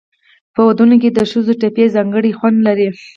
[0.53, 2.89] په ودونو کې د ښځو ټپې ځانګړی خوند لري.